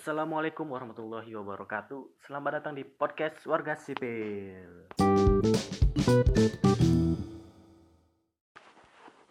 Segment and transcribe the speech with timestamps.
[0.00, 2.24] Assalamualaikum warahmatullahi wabarakatuh.
[2.24, 4.88] Selamat datang di podcast Warga Sipil.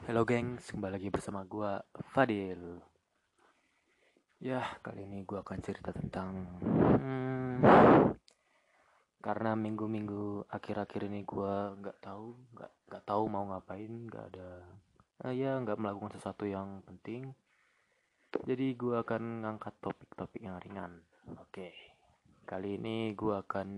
[0.05, 1.81] Halo gengs, kembali lagi bersama gua
[2.13, 2.85] Fadil.
[4.37, 7.65] Ya, kali ini gua akan cerita tentang hmm,
[9.25, 14.69] karena minggu-minggu akhir-akhir ini gua nggak tahu, nggak nggak tahu mau ngapain, nggak ada,
[15.25, 17.33] eh, ya nggak melakukan sesuatu yang penting
[18.45, 21.01] jadi gue akan ngangkat topik-topik yang ringan.
[21.41, 21.73] Oke,
[22.45, 23.69] kali ini gue akan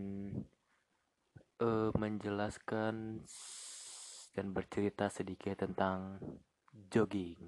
[1.64, 3.24] uh, menjelaskan
[4.32, 6.20] dan bercerita sedikit tentang
[6.92, 7.40] jogging.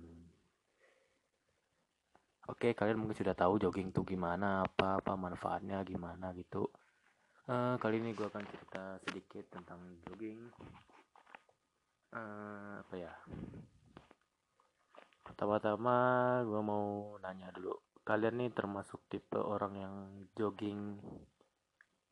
[2.51, 6.67] Oke, kalian mungkin sudah tahu jogging itu gimana, apa apa manfaatnya gimana gitu.
[7.47, 10.51] Uh, kali ini gue akan cerita sedikit tentang jogging.
[12.11, 13.13] Uh, apa ya?
[15.43, 17.75] Pertama-tama gue mau nanya dulu.
[18.07, 19.95] Kalian nih termasuk tipe orang yang
[20.39, 20.95] jogging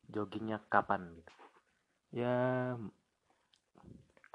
[0.04, 1.32] joggingnya kapan gitu?
[2.12, 2.76] Ya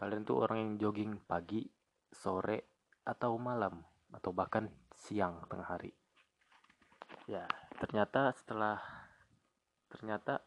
[0.02, 1.70] kalian tuh orang yang jogging pagi,
[2.10, 3.86] sore, atau malam
[4.18, 4.66] atau bahkan
[4.98, 5.94] siang tengah hari.
[7.30, 7.46] Ya,
[7.78, 8.82] ternyata setelah
[9.94, 10.42] ternyata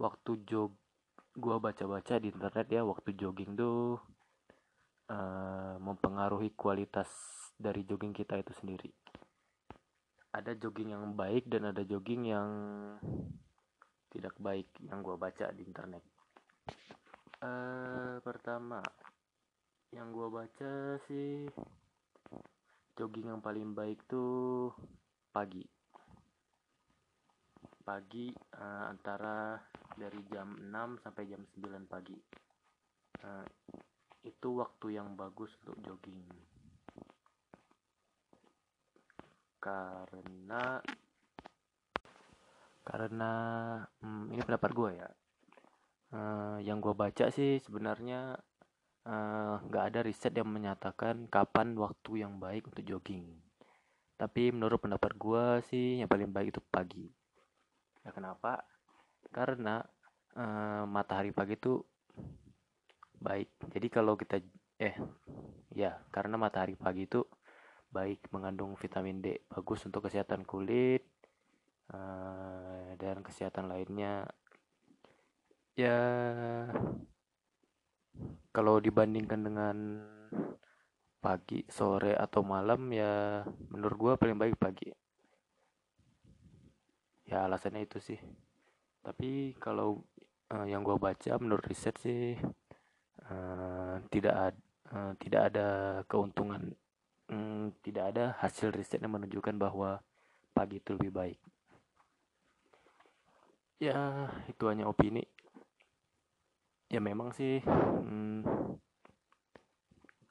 [0.00, 0.80] waktu jog
[1.36, 4.00] gua baca-baca di internet ya waktu jogging tuh
[5.12, 7.12] uh, mempengaruhi kualitas
[7.56, 8.92] dari jogging kita itu sendiri.
[10.36, 12.50] Ada jogging yang baik dan ada jogging yang
[14.12, 16.04] tidak baik yang gue baca di internet.
[17.40, 18.80] Uh, pertama,
[19.92, 21.48] yang gue baca sih
[22.96, 24.72] jogging yang paling baik tuh
[25.32, 25.64] pagi.
[27.84, 29.56] Pagi uh, antara
[29.96, 32.16] dari jam 6 sampai jam 9 pagi.
[33.20, 33.44] Uh,
[34.24, 36.24] itu waktu yang bagus untuk jogging
[39.66, 40.62] karena
[42.86, 43.32] karena
[43.98, 45.10] hmm, ini pendapat gue ya.
[46.14, 48.38] Uh, yang gue baca sih sebenarnya
[49.02, 53.26] eh, nggak uh, ada riset yang menyatakan kapan waktu yang baik untuk jogging.
[54.14, 57.10] Tapi menurut pendapat gue sih yang paling baik itu pagi.
[58.06, 58.62] Ya kenapa?
[59.34, 59.82] Karena
[60.38, 61.82] uh, matahari pagi itu
[63.18, 63.50] baik.
[63.74, 64.38] Jadi kalau kita
[64.78, 64.94] eh
[65.74, 67.20] ya karena matahari pagi itu
[67.90, 71.06] baik mengandung vitamin D bagus untuk kesehatan kulit
[71.92, 74.26] uh, dan kesehatan lainnya.
[75.76, 75.98] Ya
[78.50, 79.76] kalau dibandingkan dengan
[81.20, 84.88] pagi sore atau malam ya menurut gua paling baik pagi.
[87.26, 88.20] Ya alasannya itu sih.
[89.02, 90.00] Tapi kalau
[90.54, 92.38] uh, yang gua baca menurut riset sih
[93.28, 94.56] uh, tidak ad,
[94.94, 95.68] uh, tidak ada
[96.06, 96.72] keuntungan
[97.30, 100.02] hmm, tidak ada hasil riset yang menunjukkan bahwa
[100.50, 101.38] pagi itu lebih baik.
[103.76, 105.22] Ya, itu hanya opini.
[106.88, 108.46] Ya memang sih hmm,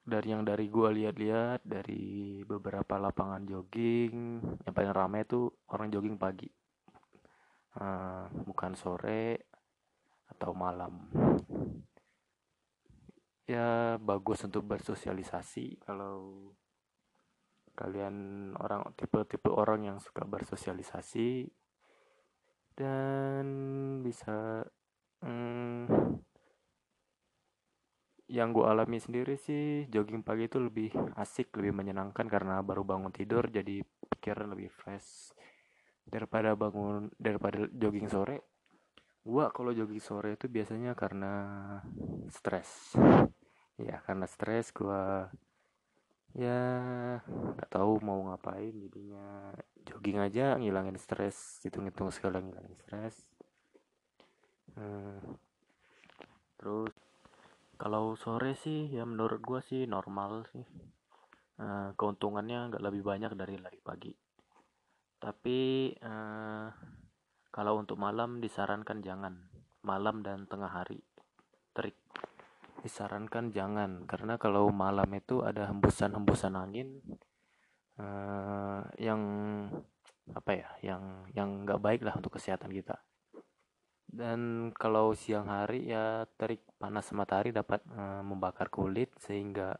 [0.07, 6.15] dari yang dari gua lihat-lihat dari beberapa lapangan jogging yang paling ramai itu orang jogging
[6.15, 6.47] pagi.
[7.75, 9.51] Uh, bukan sore
[10.31, 11.11] atau malam
[13.45, 16.49] ya bagus untuk bersosialisasi kalau
[17.75, 18.15] kalian
[18.57, 21.51] orang tipe-tipe orang yang suka bersosialisasi
[22.75, 23.45] dan
[24.01, 24.63] bisa
[25.21, 26.17] hmm,
[28.31, 33.13] yang gue alami sendiri sih jogging pagi itu lebih asik lebih menyenangkan karena baru bangun
[33.13, 35.35] tidur jadi pikiran lebih fresh.
[36.05, 38.55] Daripada bangun daripada jogging sore
[39.25, 41.33] gua kalau jogging sore itu biasanya karena
[42.29, 42.93] stres
[43.81, 45.33] ya karena stres gua
[46.35, 46.61] ya
[47.23, 49.55] nggak tahu mau ngapain jadinya.
[49.87, 53.15] Jogging aja ngilangin stres hitung-hitung sekali ngilangin stres.
[54.75, 55.39] Hmm.
[56.59, 56.91] terus
[57.79, 60.67] kalau sore sih ya menurut gua sih normal sih.
[61.55, 64.11] Uh, keuntungannya nggak lebih banyak dari lari pagi.
[65.15, 66.67] Tapi uh,
[67.55, 69.35] kalau untuk malam disarankan jangan.
[69.85, 70.99] Malam dan tengah hari.
[71.71, 71.95] Trik
[72.85, 77.01] disarankan jangan karena kalau malam itu ada hembusan-hembusan angin
[77.97, 79.21] uh, yang
[80.29, 81.03] apa ya yang
[81.33, 83.01] yang nggak baik lah untuk kesehatan kita.
[84.05, 89.75] Dan kalau siang hari ya terik panas matahari dapat uh, membakar kulit sehingga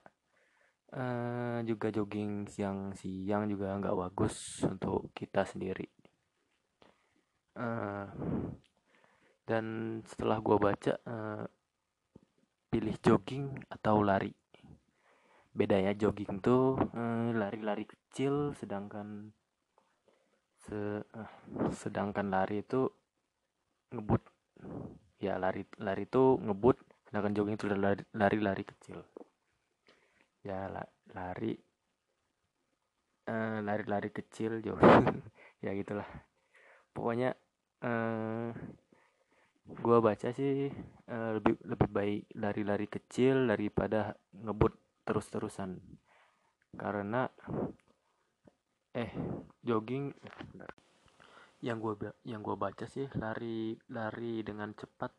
[0.91, 5.87] uh, juga jogging siang-siang juga nggak bagus untuk kita sendiri.
[7.55, 8.09] Uh,
[9.47, 11.45] dan setelah gue baca uh,
[12.75, 14.35] pilih jogging atau lari.
[15.55, 19.31] Bedanya jogging tuh eh, lari-lari kecil sedangkan
[20.59, 21.31] Se uh,
[21.71, 22.91] sedangkan lari itu
[23.95, 24.19] ngebut.
[25.23, 26.75] Ya lari lari itu ngebut
[27.07, 28.99] sedangkan jogging itu lari lari, lari kecil.
[30.43, 30.67] Ya
[31.15, 31.55] lari
[33.31, 35.23] uh, lari-lari kecil jogging.
[35.63, 36.05] Ya gitulah.
[36.93, 37.33] Pokoknya
[37.81, 38.53] uh,
[39.65, 40.69] gua baca sih
[41.09, 44.73] uh, lebih lebih baik lari-lari kecil daripada ngebut
[45.05, 45.81] terus-terusan.
[46.75, 47.25] Karena
[48.95, 49.11] eh
[49.65, 50.13] jogging
[51.65, 55.11] yang gua yang gua baca sih lari lari dengan cepat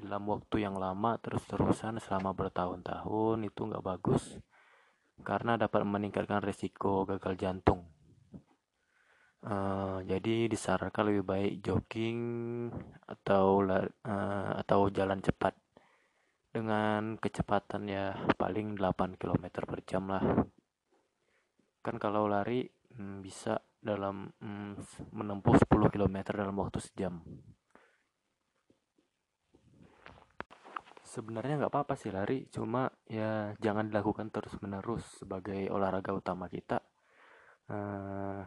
[0.00, 4.38] dalam waktu yang lama terus-terusan selama bertahun-tahun itu nggak bagus.
[5.20, 7.89] Karena dapat meningkatkan risiko gagal jantung
[9.40, 12.20] Uh, jadi disarankan lebih baik jogging
[13.08, 15.56] atau uh, atau jalan cepat.
[16.50, 20.24] Dengan kecepatan ya paling 8 km per jam lah.
[21.80, 24.76] Kan kalau lari hmm, bisa dalam hmm,
[25.16, 27.24] menempuh 10 km dalam waktu sejam.
[31.00, 36.84] Sebenarnya nggak apa-apa sih lari cuma ya jangan dilakukan terus menerus sebagai olahraga utama kita.
[37.70, 38.44] Uh,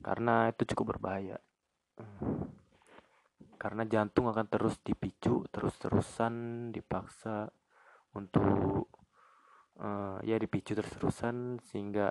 [0.00, 1.38] karena itu cukup berbahaya.
[3.60, 7.52] Karena jantung akan terus dipicu terus-terusan dipaksa
[8.16, 8.88] untuk
[9.76, 12.08] uh, ya dipicu terus-terusan sehingga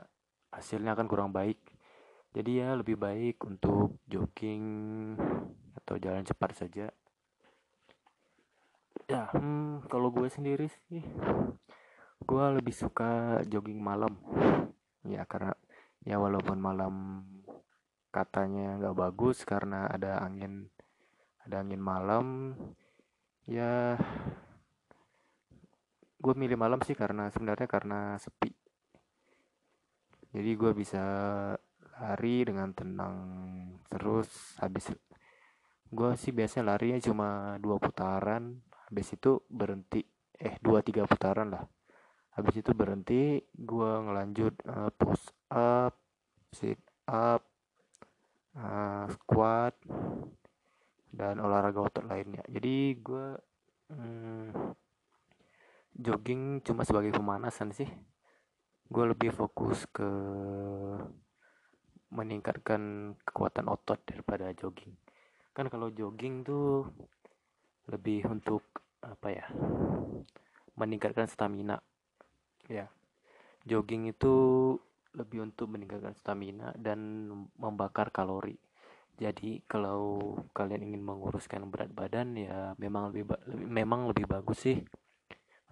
[0.53, 1.57] hasilnya akan kurang baik.
[2.29, 5.17] Jadi ya lebih baik untuk jogging
[5.81, 6.93] atau jalan cepat saja.
[9.09, 11.01] Ya hmm, kalau gue sendiri sih
[12.19, 14.13] gue lebih suka jogging malam.
[15.01, 15.57] Ya karena
[16.05, 17.25] ya walaupun malam
[18.09, 20.69] katanya nggak bagus karena ada angin
[21.45, 22.53] ada angin malam.
[23.49, 23.97] Ya
[26.19, 28.51] gue milih malam sih karena sebenarnya karena sepi.
[30.29, 31.03] Jadi gue bisa
[31.97, 33.15] lari dengan tenang
[33.89, 34.29] terus.
[34.61, 34.93] Habis
[35.89, 38.61] gue sih biasanya larinya cuma dua putaran.
[38.89, 40.05] Habis itu berhenti
[40.37, 41.65] eh dua tiga putaran lah.
[42.37, 45.97] Habis itu berhenti gue ngelanjut uh, push up
[46.53, 46.77] sit
[47.09, 47.48] up
[48.59, 49.75] uh, squat
[51.09, 52.43] dan olahraga otot lainnya.
[52.45, 53.27] Jadi gue
[53.91, 54.75] hmm,
[55.95, 57.89] jogging cuma sebagai pemanasan sih.
[58.89, 60.09] Gue lebih fokus ke
[62.09, 64.97] meningkatkan kekuatan otot daripada jogging.
[65.53, 66.89] Kan kalau jogging tuh
[67.89, 68.65] lebih untuk
[69.01, 69.45] apa ya
[70.77, 71.77] meningkatkan stamina.
[72.69, 72.89] Ya
[73.65, 74.35] jogging itu
[75.17, 78.57] lebih untuk meningkatkan stamina dan membakar kalori.
[79.19, 84.79] Jadi kalau kalian ingin menguruskan berat badan ya memang lebih memang lebih bagus sih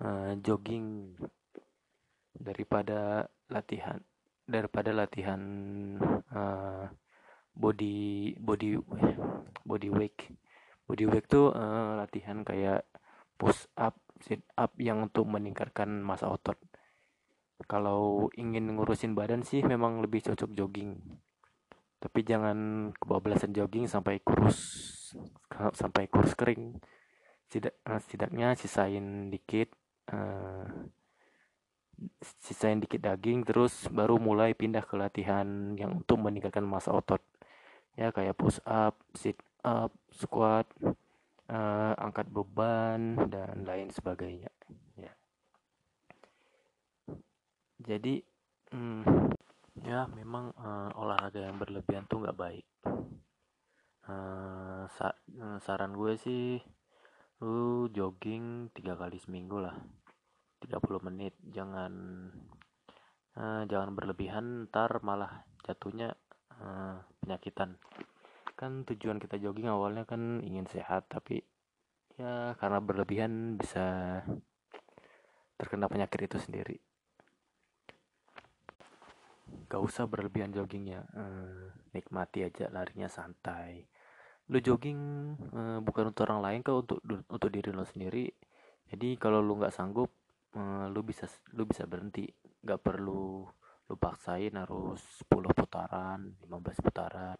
[0.03, 1.15] uh, jogging
[2.35, 4.03] daripada latihan
[4.43, 5.41] daripada latihan
[6.31, 6.91] uh,
[7.55, 8.75] body body
[9.63, 10.19] body weight
[10.83, 12.83] body weight tuh uh, latihan kayak
[13.39, 16.57] push up sit up yang untuk meningkatkan massa otot
[17.67, 20.95] kalau ingin ngurusin badan sih memang lebih cocok jogging.
[21.99, 24.59] Tapi jangan kebablasan jogging sampai kurus
[25.51, 26.79] sampai kurus kering.
[27.47, 29.71] Tidak, uh, setidaknya sisain dikit
[30.11, 30.67] uh,
[32.39, 37.19] sisain dikit daging terus baru mulai pindah ke latihan yang untuk meningkatkan massa otot.
[37.99, 40.69] Ya kayak push up sit up squat
[41.51, 44.51] uh, angkat beban dan lain sebagainya
[44.99, 45.13] ya
[47.77, 48.25] jadi
[48.73, 49.05] hmm,
[49.85, 52.65] ya memang uh, olahraga yang berlebihan tuh nggak baik.
[54.07, 56.57] Uh, sa uh, saran gue sih
[57.43, 59.77] lu jogging tiga kali seminggu lah
[60.65, 61.37] 30 menit.
[61.53, 61.93] Jangan
[63.37, 66.17] uh, jangan berlebihan ntar malah jatuhnya
[66.57, 67.77] uh, penyakitan.
[68.57, 71.45] Kan tujuan kita jogging awalnya kan ingin sehat tapi
[72.17, 74.17] ya karena berlebihan bisa
[75.61, 76.86] terkena penyakit itu sendiri
[79.67, 83.83] gak usah berlebihan joggingnya uh, nikmati aja larinya santai.
[84.47, 84.99] Lu jogging
[85.51, 88.31] uh, bukan untuk orang lain kok untuk untuk diri lo sendiri?
[88.87, 90.07] Jadi kalau lu nggak sanggup
[90.55, 92.31] uh, lu bisa lu bisa berhenti.
[92.63, 93.43] Nggak perlu
[93.87, 97.37] lu paksain harus 10 putaran 15 putaran.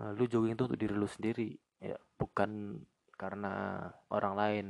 [0.00, 1.52] Uh, lu jogging itu untuk diri lu sendiri
[1.84, 2.00] ya.
[2.16, 2.80] Bukan
[3.20, 4.66] karena orang lain.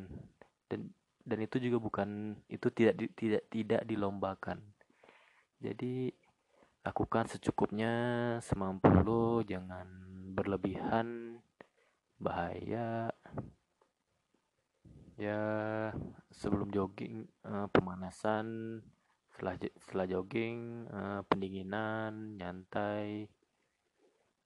[0.67, 0.91] Dan
[1.23, 4.59] dan itu juga bukan itu tidak tidak tidak dilombakan.
[5.63, 6.11] Jadi
[6.81, 7.93] lakukan secukupnya
[8.41, 9.87] semampu lo jangan
[10.33, 11.37] berlebihan
[12.17, 13.13] bahaya.
[15.21, 15.43] Ya
[16.33, 18.81] sebelum jogging uh, pemanasan
[19.29, 23.29] setelah setelah jogging uh, pendinginan nyantai.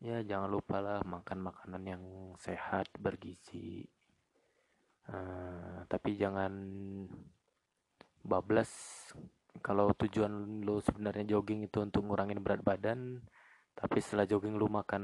[0.02, 2.04] Ya jangan lupa lah makan makanan yang
[2.42, 3.86] sehat bergizi.
[5.06, 6.52] Uh, tapi jangan
[8.24, 8.72] bablas
[9.62, 13.22] kalau tujuan lo sebenarnya jogging itu untuk ngurangin berat badan
[13.74, 15.02] tapi setelah jogging lu makan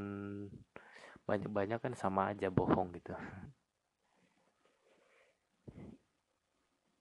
[1.26, 3.14] banyak-banyak kan sama aja bohong gitu.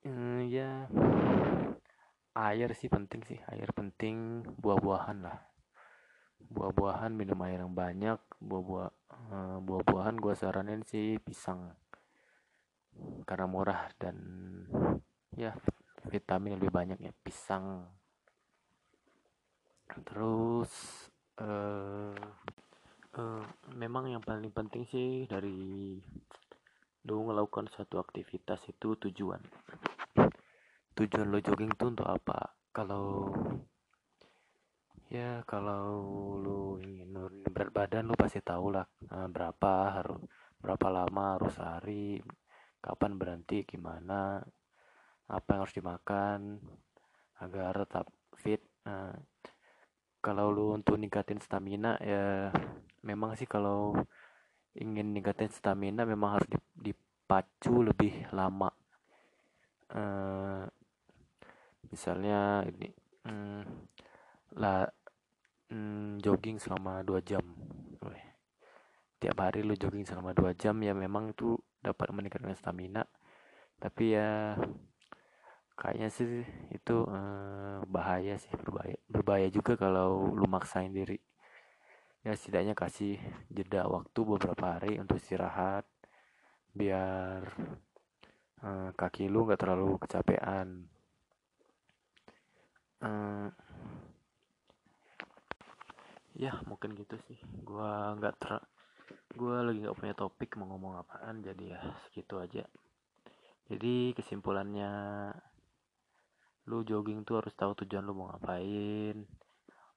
[0.05, 0.89] Hmm, ya
[2.37, 5.37] air sih penting sih air penting buah-buahan lah.
[6.49, 8.89] Buah-buahan minum air yang banyak buah-buah
[9.33, 11.73] uh, buah-buahan gua saranin sih pisang
[13.27, 14.17] karena murah dan
[15.37, 15.55] ya
[16.09, 17.85] vitamin lebih banyak ya pisang.
[19.89, 20.71] Terus
[21.41, 22.13] uh,
[23.17, 25.97] uh, memang yang paling penting sih dari
[27.07, 29.41] lu melakukan suatu aktivitas itu tujuan.
[30.93, 32.53] Tujuan lo jogging tuh untuk apa?
[32.69, 33.31] Kalau
[35.09, 40.21] ya kalau lu ingin nurunin berat badan lu pasti tahu lah uh, berapa harus
[40.61, 42.21] berapa lama harus hari
[42.77, 44.37] kapan berhenti gimana
[45.29, 46.39] apa yang harus dimakan
[47.39, 48.05] agar tetap
[48.41, 48.61] fit.
[48.83, 49.13] Uh,
[50.19, 52.51] kalau lu untuk ningkatin stamina ya
[53.07, 53.95] memang sih kalau
[54.75, 58.73] ingin ningkatin stamina memang harus dipacu lebih lama.
[59.89, 60.67] Uh,
[61.89, 62.89] misalnya ini
[63.25, 63.63] hmm,
[64.59, 64.85] lah
[65.71, 67.41] hmm, jogging selama dua jam.
[69.19, 73.03] Tiap hari lu jogging selama dua jam ya memang itu dapat meningkatkan stamina.
[73.75, 74.55] Tapi ya
[75.79, 76.43] kayaknya sih
[76.75, 81.15] itu eh, bahaya sih berbahaya berbahaya juga kalau lu maksain diri.
[82.27, 83.15] Ya setidaknya kasih
[83.47, 85.87] jeda waktu beberapa hari untuk istirahat
[86.75, 87.47] biar
[88.67, 90.67] eh, kaki lu nggak terlalu kecapean.
[92.99, 93.49] Eh,
[96.35, 97.39] ya mungkin gitu sih.
[97.63, 98.51] Gua nggak ter
[99.39, 102.67] gua lagi nggak punya topik mau ngomong apaan jadi ya segitu aja.
[103.71, 104.91] Jadi kesimpulannya
[106.69, 109.25] lu jogging tuh harus tahu tujuan lu mau ngapain.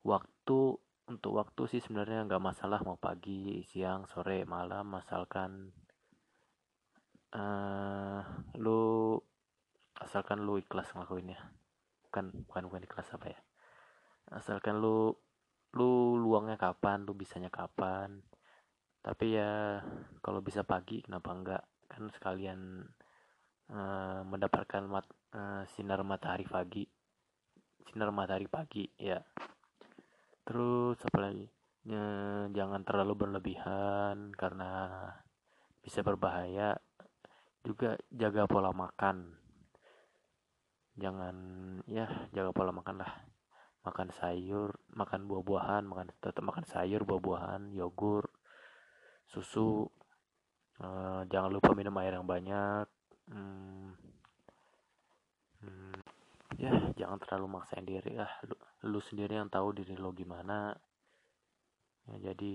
[0.00, 0.59] Waktu
[1.12, 5.69] untuk waktu sih sebenarnya nggak masalah mau pagi siang sore malam asalkan
[7.37, 8.25] uh,
[8.57, 9.21] lu
[10.00, 11.52] asalkan lu ikhlas ngelakuinnya.
[12.09, 13.41] Kan bukan bukan ikhlas apa ya.
[14.33, 15.12] Asalkan lu
[15.76, 18.25] lu luangnya kapan lu bisanya kapan.
[19.05, 19.85] Tapi ya
[20.25, 21.62] kalau bisa pagi kenapa enggak?
[21.85, 22.88] Kan sekalian
[23.69, 26.85] uh, mendapatkan mat uh, sinar matahari pagi.
[27.89, 29.21] Sinar matahari pagi ya.
[30.45, 31.47] Terus apa lagi?
[31.83, 35.03] Uh, jangan terlalu berlebihan karena
[35.83, 36.79] bisa berbahaya.
[37.62, 39.39] Juga jaga pola makan.
[40.99, 41.37] Jangan
[41.89, 43.12] ya jaga pola makan lah.
[43.83, 48.31] Makan sayur makan buah-buahan makan tetap makan sayur buah-buahan yogurt
[49.27, 49.91] susu.
[50.83, 52.87] Uh, jangan lupa minum air yang banyak.
[53.31, 53.95] Hmm,
[55.62, 55.97] hmm,
[56.59, 58.31] ya jangan terlalu maksain diri lah.
[58.45, 58.54] Lu,
[58.90, 60.75] lu sendiri yang tahu diri lo gimana.
[62.11, 62.54] Ya, jadi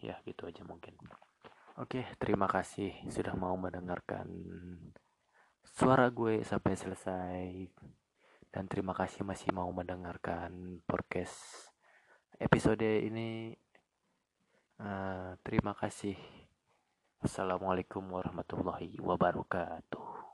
[0.00, 0.96] ya gitu aja mungkin.
[1.76, 4.24] Oke terima kasih sudah mau mendengarkan
[5.62, 7.46] suara gue sampai selesai.
[8.48, 11.68] Dan terima kasih masih mau mendengarkan podcast
[12.40, 13.52] episode ini.
[14.80, 16.16] Uh, terima kasih.
[17.20, 20.25] Assalamualaikum warahmatullahi wabarakatuh